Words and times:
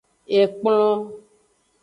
Ekplon. 0.39 0.97